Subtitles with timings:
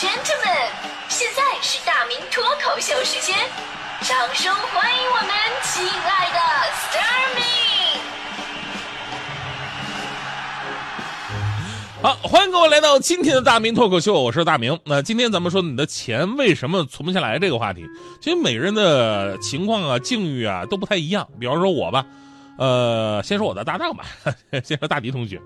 [0.00, 0.72] gentlemen，
[1.10, 3.36] 现在是大明脱口秀时间，
[4.00, 5.28] 掌声欢迎我们
[5.62, 6.38] 亲爱的
[6.88, 8.00] Starmi。
[12.00, 14.80] 好，欢迎各位来到今天的大明脱口秀，我是大明。
[14.86, 17.84] 那今天咱们说你的钱为什么存不下来这个话题，
[18.22, 21.28] 其实每个人的情况啊、境遇啊都不太一样。
[21.38, 22.06] 比方说我吧，
[22.56, 24.06] 呃，先说我的搭档吧，
[24.64, 25.38] 先说大迪同学。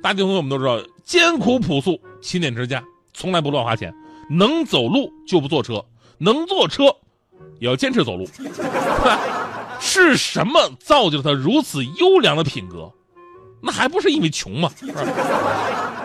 [0.00, 2.80] 大迪同学我们都知道，艰苦朴素、勤俭持家，
[3.16, 3.94] 从来不乱花钱，
[4.28, 5.82] 能走路就不坐车，
[6.18, 6.84] 能坐车
[7.58, 8.28] 也要坚持走路。
[9.80, 12.92] 是什么造就了他如此优良的品格？
[13.62, 14.70] 那还不是因为穷吗？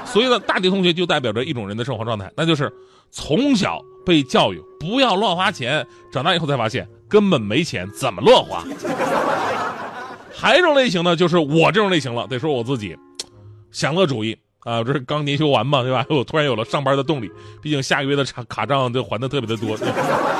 [0.05, 2.71] 所以呢，大迪同学就代表着一种人的生活状态，那就是
[3.11, 8.63] 从小被教育不要乱花钱，长大以后才发现根本没钱，怎么乱花？
[10.33, 12.97] 还有一种类型呢，就是我这种类型了，得说我自己，
[13.69, 16.05] 享乐主义啊，这是刚年休完嘛，对吧？
[16.09, 17.29] 我突然有了上班的动力，
[17.61, 19.75] 毕竟下个月的卡卡账就还的特别的多。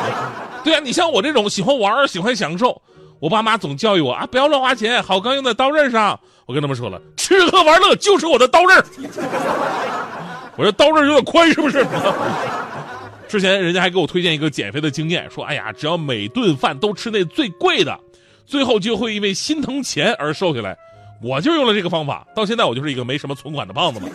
[0.64, 2.80] 对啊，你像我这种喜欢玩、喜欢享受，
[3.20, 6.20] 我爸妈总教育我啊，不要乱花钱，好钢用在刀刃上。
[6.46, 8.78] 我跟他们说了，吃喝玩乐就是我的刀刃。
[10.58, 11.86] 我这刀刃有点宽，是不是？
[13.28, 17.98] 之前人家还给我推荐一个减肥的经验，说哎呀，只要每顿饭都吃那最贵的，
[18.46, 20.78] 最后就会因为心疼钱而瘦下来。
[21.22, 24.10] 我就用了这个方法，到现在我就是一个没什么存款的胖子嘛。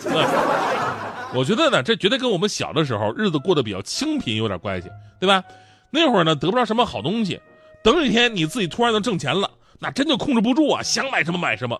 [1.33, 5.43] 我觉得呢，这绝对跟我们小的时候日子过得比较清贫有点关系，对吧？
[5.89, 7.39] 那会儿呢，得不着什么好东西，
[7.83, 9.49] 等有一天你自己突然能挣钱了，
[9.79, 11.79] 那真就控制不住啊，想买什么买什么。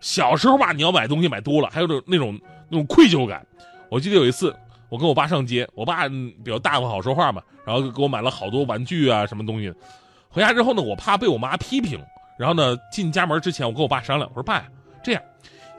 [0.00, 3.46] 小时候吧，你要买东西买多了，还有种那种那种愧疚感。
[3.88, 4.54] 我记得有一次，
[4.88, 9.72] 我跟我爸上街，我爸比较大方好说话嘛，然后给我买了好多玩具啊什么东西。
[10.28, 11.98] 回家之后呢，我怕被我妈批评，
[12.42, 14.64] 然后呢进家门之前，我跟我爸商量，我说爸，
[15.00, 15.22] 这样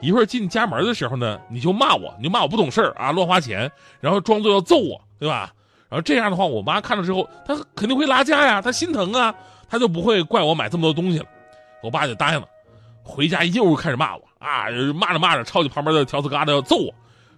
[0.00, 3.70] 一会儿进家门的时候呢，你就骂我，你就骂我不懂事啊，乱花钱，
[4.00, 5.52] 然后装作要揍我，对吧？
[5.90, 9.34] 然后这样的话，我妈看了之后，她肯定会拉架呀，她心疼啊，
[9.68, 11.26] 她就不会怪我买这么多东西了。
[11.82, 12.46] 我爸就答应了。
[13.02, 14.64] 回家又开始骂我啊，
[14.94, 16.90] 骂着骂着抄起旁边的条子疙瘩要揍我。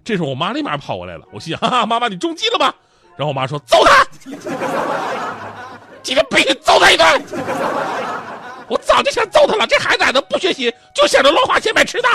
[0.04, 2.72] 这时候我妈立马跑过来了，我心想：哈哈，妈妈你中计了吧？
[3.16, 4.06] 然后我妈说：揍他！
[6.00, 7.22] 今天必须揍他一顿！
[8.68, 12.08] 我早就想揍他了，这孩子咋能不学习，就想着乱花钱买吃的？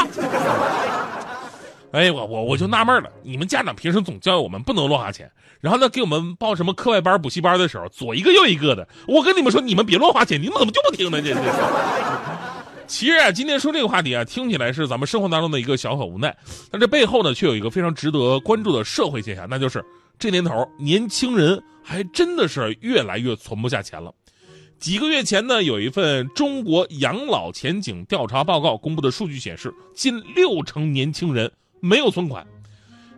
[1.92, 5.30] 哎，我我我就纳闷了，你们家长平时总教育我们不能乱花钱，
[5.60, 8.88] 然后呢给我们报什么课外班、补习班的时候，左一个右一个的。
[9.08, 11.22] 我跟你们说，你们别乱花钱，你们怎么就不听呢？
[11.22, 11.42] 这这。
[12.88, 16.36] 其实啊，今天说这个话题啊，听起来是咱们生活当中的一个小小无奈，
[16.70, 19.84] 但这背后呢，却有一个非常值得关注的社会现象，那就是
[20.18, 24.14] 这年头年轻人还真的是越来越存不下钱了。
[24.82, 32.44] 几个月前呢，有一份中国养老前景调查报告公布的数据显示，近六成年轻人没有存款。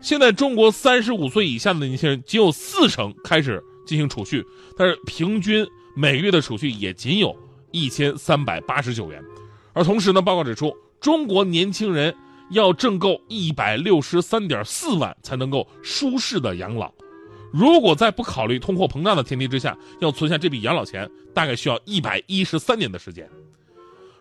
[0.02, 4.46] 现在中国三十五岁以下的年轻人仅有四成开始进行储蓄，
[4.78, 5.66] 但是平均
[5.96, 7.34] 每个月的储蓄也仅有
[7.72, 9.24] 一千三百八十九元。
[9.72, 12.14] 而同时呢，报告指出，中国年轻人
[12.52, 16.92] 要挣够一百六十三点四万才能够舒适的养老。
[17.54, 23.30] 如果在不考虑通货膨胀的前提之下，要存下这笔养老钱，大概需要一百一十三年的时间。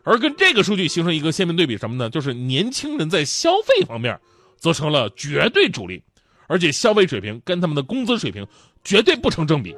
[0.05, 2.11] 而跟这个数据形成一个鲜明对比，什么呢？
[2.11, 4.21] 就是年轻人在消费方面，
[4.59, 6.03] 则成了绝对主力，
[6.47, 8.47] 而且消费水平跟他们的工资水平
[8.85, 9.75] 绝对不成正比。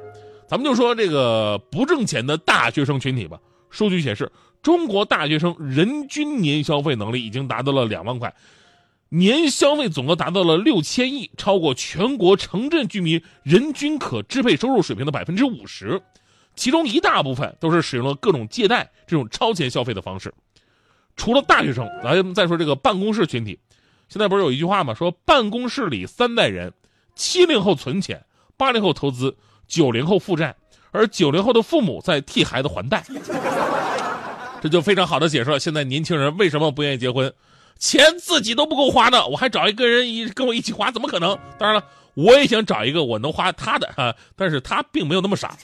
[0.49, 3.39] 咱们就说这个不挣钱的大学生群体吧，
[3.69, 4.29] 数据显示。
[4.61, 8.33] 中国大学生人均年消费能力已经达到了两万块，
[9.09, 16.01] 年消费总额达到了六千亿，超过全国城镇居民人均可支配收入水平的百分之五十，
[16.55, 20.33] 其中一大部分都是使用了各种借贷这种超前消费的方式。
[21.15, 23.57] 除了大学生，咱们再说这个办公室群体，
[24.09, 24.93] 现在不是有一句话吗？
[24.93, 26.73] 说办公室里三代人：
[27.15, 28.25] 七零后存钱，
[28.57, 30.55] 八零后投资，九零后负债，
[30.91, 33.05] 而九零后的父母在替孩子还贷。
[34.61, 37.31] 这就非常好的解释了现在年轻人为什么不愿意结婚，
[37.77, 41.37] 钱自己都不够花呢，我还找一个人一跟我一起花，怎么可能？
[41.59, 45.57] 当然了，我也想找一个我能花他的啊，但是他并没有那么傻。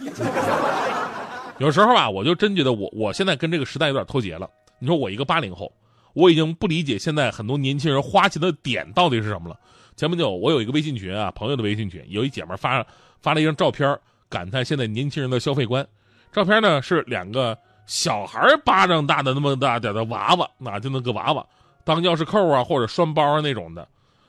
[1.58, 4.50] 有时候啊，我就真觉得我我现在跟这个时代有点脱节了。
[4.80, 5.72] 你说我一个八零后，
[6.14, 9.58] 我已经不理解现在很多年轻人花钱的点到底是什么了。
[9.96, 12.86] 前不久我有一个微信群啊，朋友的微信群，有一姐们发
[13.22, 13.98] 发了一张照片，
[14.30, 15.88] 感叹现在年轻人的消费观。
[16.34, 17.58] 照片呢是两个。
[17.88, 21.46] 小孩巴掌大的那么大点的娃娃，那就那个娃娃
[21.84, 23.88] 当钥匙扣啊，或者拴包啊那种的。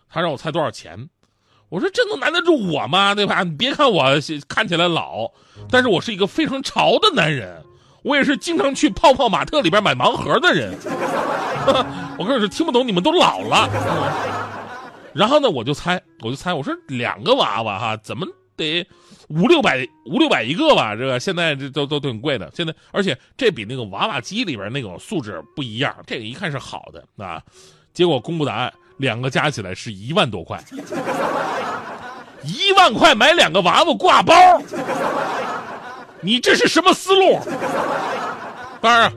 [0.08, 1.08] 他让我猜多少钱，
[1.68, 3.14] 我说这能难得住我吗？
[3.14, 3.42] 对吧？
[3.42, 4.04] 你别看我
[4.48, 5.30] 看起来老，
[5.70, 7.62] 但是我是一个非常潮的男人。
[8.02, 10.74] 我也是经常去泡泡玛特里边买盲盒的人。
[12.18, 13.68] 我跟你说，听不懂你们都老了。
[15.14, 18.26] 然后呢，我就猜，我就猜，我说两个娃娃哈，怎么？
[18.62, 18.86] 得
[19.28, 22.50] 五六百五六百一个吧，这个现在这都都挺贵的。
[22.54, 27.42] 现在而且这比那个娃娃机里边那种素质不一样，这个一看是好的啊。
[27.92, 30.62] 结果公布答案，两个加起来是一万多块，
[32.44, 34.34] 一万块买两个娃娃挂包，
[36.20, 37.38] 你这是什么思路？
[38.80, 39.12] 当然。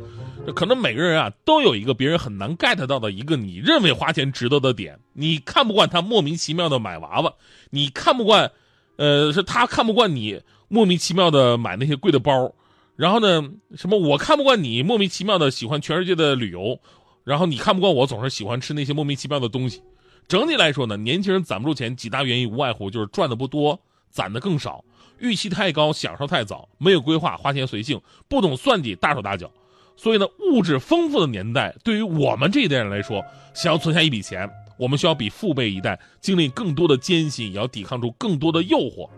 [0.55, 7.33] 可能每个人啊都有一个别人很难 get 到的一个你认为花钱值得的点，你看不惯他莫名其妙的买娃娃，
[7.71, 8.51] 你看不惯，
[8.97, 12.53] 呃，是他看不惯你莫名其妙的买那些贵的包，
[12.95, 16.79] 然后呢，什么我看不惯你莫名其妙的喜欢全世界的旅游，
[17.23, 19.81] 然后你看不惯我总是喜欢吃那些莫名其妙的东西。
[20.27, 24.83] 整体来说呢，年轻人攒不住钱，几大原因无外乎就是赚的不多，攒的更少，
[25.19, 29.51] 预期太高，享受太早，没有规划，花钱随性，不懂算计，大手大脚。
[29.95, 39.09] 所以呢，物质丰富的年代，对于我们这一代人来说，想要存下一笔钱，我们需要比父辈一代经历更多的艰辛，也要抵抗住更多的诱惑。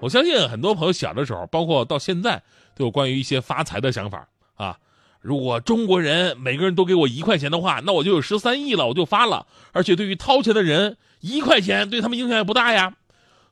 [0.00, 2.42] 我相信很多朋友小的时候，包括到现在，
[2.74, 4.78] 都有关于一些发财的想法啊。
[5.20, 9.46] 如果中国人每个人都给我一块钱的话，那我就有十三亿了，我就发了。
[9.72, 12.94] 而且对于掏钱的人，一块钱对他们影响也不大呀。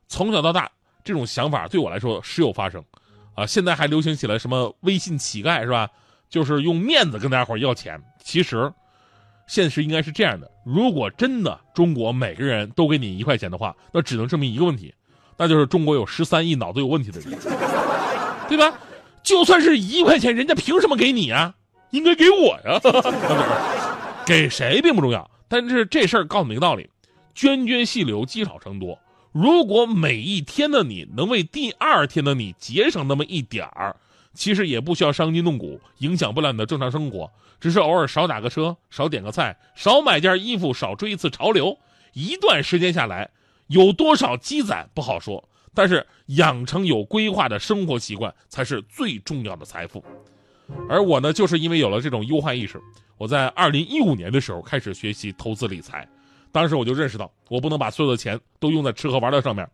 [0.06, 0.70] 从小到大，
[1.02, 2.84] 这种想法对我来说时有发生，
[3.34, 5.88] 啊，现在还流行起来什么微信乞丐是吧？
[6.28, 8.72] 就是用面子跟大家伙要钱，其实，
[9.46, 14.94] 现实应该是这样的：如果真的中国每个人都给你一块钱的话，那只能证明一个问题，
[15.36, 17.30] 那就是中国有十三亿脑子有问题的人，
[18.48, 18.72] 对吧？
[19.22, 21.54] 就算是一块钱，人家凭什么给你啊？
[21.90, 22.80] 应该给我呀，
[24.26, 26.88] 给谁并不重要，但是这事儿告诉你一个道理：
[27.36, 28.98] 涓涓细流，积少成多。
[29.32, 33.96] 如果每一天的你能为第二天的你节省那么一点儿。
[34.34, 41.78] 其实也不需要伤筋动骨，影响不了你的正常生活，只是偶尔少打个车，少点个菜，少买件衣服，少追一次潮流。
[42.12, 43.30] 一段时间下来，
[43.68, 50.04] 有多少积攒不好说，但是养成有规划的生活习惯才是最重要的财富。
[50.88, 52.80] 而我呢，就是因为有了这种忧患意识，
[53.18, 56.08] 我在二零一五年的时候开始学习投资理财。
[56.50, 59.68] 当时我就认识到，我不能把所有的钱都用在吃喝玩乐上面，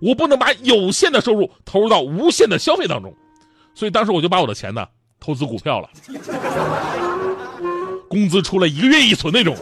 [0.00, 3.14] 我不能把有限的收入投入到无限的消费当中。
[3.74, 4.86] 所以当时我就把我的钱呢
[5.18, 5.88] 投资股票了，
[8.08, 9.56] 工资出来一个月一存那种，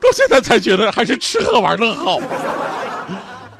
[0.00, 2.18] 到现在才觉得还是吃喝玩乐好。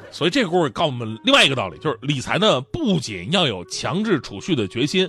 [0.09, 5.07] 所以这个故事告诉我们另外一个道理，就是理财呢不仅要有强制储蓄的决心，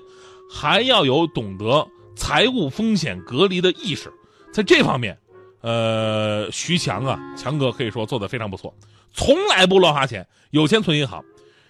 [0.52, 4.12] 还要有懂得财务风险隔离的意识。
[4.52, 5.16] 在这方面，
[5.62, 8.74] 呃，徐强啊，强哥可以说做的非常不错，
[9.14, 11.24] 从来不乱花钱，有钱存银行。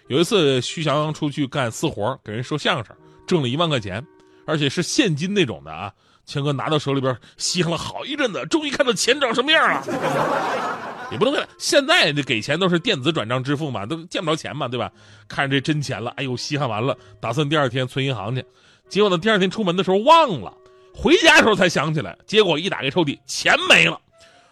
[0.09, 2.97] 有一次，徐翔出去干私活，给人说相声，
[3.27, 4.05] 挣了一万块钱，
[4.47, 5.93] 而且是现金那种的啊。
[6.25, 11.09] 强哥拿到手里边，稀罕了好一阵子，终于看到钱长什么样了。
[11.11, 14.91] 也不能看，现在这给钱都是电子转账支付嘛，都见不着钱嘛，对吧？
[15.29, 18.45] 看着这真钱了，哎呦，稀罕完了，打算第二天存银行去。
[18.89, 20.53] 结果呢，第二天出门的时候忘了，
[20.95, 22.17] 回家的时候才想起来。
[22.27, 24.01] 结果一打开抽屉，钱没了。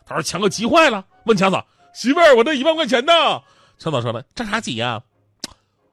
[0.06, 3.12] 他说：“强哥急坏了，问强嫂媳妇儿，我那一万块钱呢？”
[3.78, 5.02] 强嫂说了：“着啥急呀？”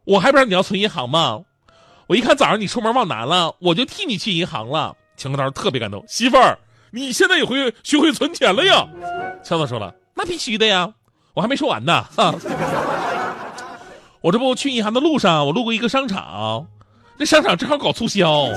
[0.05, 1.41] 我还不知道你要存银行吗？
[2.07, 4.93] 我一看早上你出门忘拿了，我就替你去银行了。
[5.15, 6.57] 强哥当时特别感动，媳妇儿，
[6.91, 8.85] 你现在也会学会存钱了呀？
[9.43, 10.91] 强子说了，那必须的呀，
[11.33, 12.03] 我还没说完呢。
[14.21, 16.67] 我这不去银行的路上，我路过一个商场，
[17.17, 18.49] 那商场正好搞促销，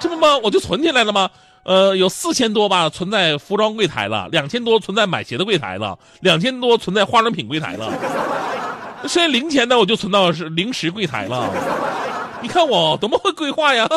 [0.00, 0.36] 这不吗？
[0.38, 1.30] 我就存起来了吗？
[1.64, 7.90] 呃，有四千多吧，存在服装柜台了；两千多存在买鞋的柜台了；两千多存在化妆品柜台了。
[9.06, 11.50] 剩下零钱呢，我就存到是零食柜台了。
[12.40, 13.86] 你看我多么会规划呀！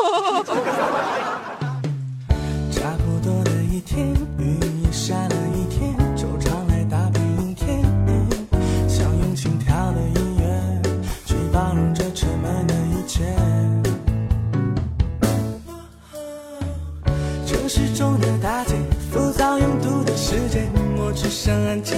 [2.72, 7.82] 差不多的一天，雨也下了一天，就常来打败阴天。
[8.88, 10.82] 想用轻佻的音乐
[11.26, 13.24] 去包容这沉闷的一切。
[17.46, 18.76] 城市中的大街，
[19.12, 21.98] 浮躁拥堵的世界，我只想安静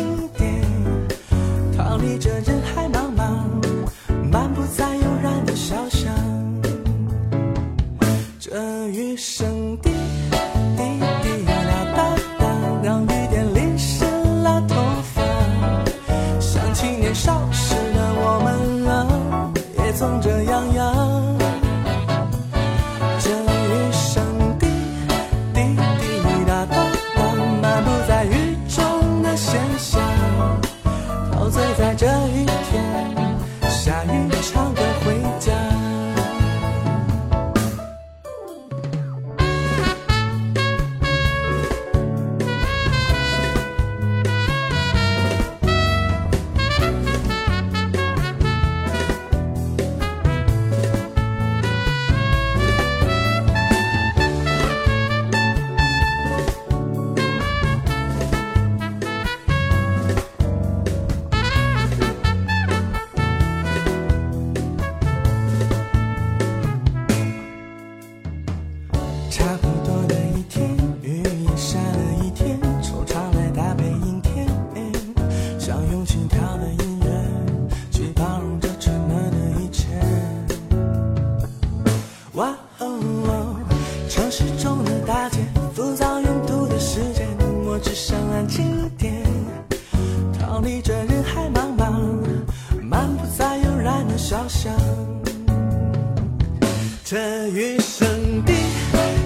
[97.12, 98.54] 这雨声滴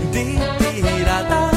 [0.10, 0.40] 滴
[0.82, 1.53] 滴答答。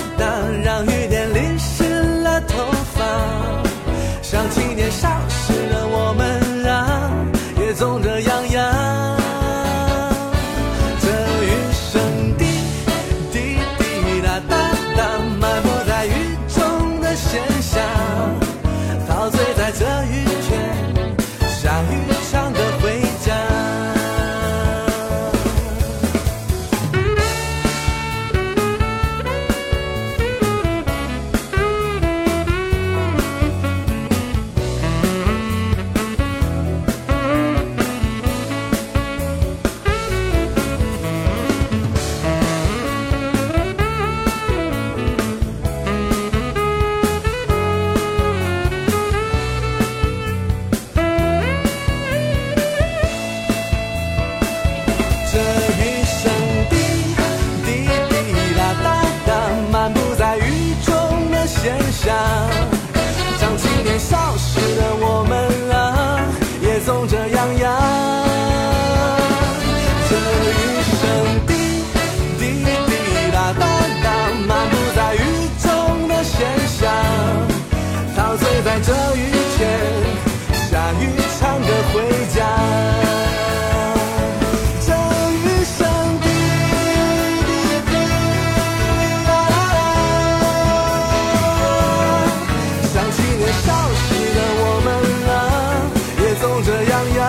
[96.67, 97.21] 这样呀，